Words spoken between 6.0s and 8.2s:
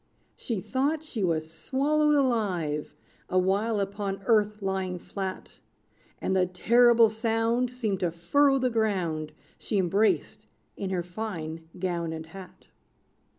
And the terrible sound Seemed to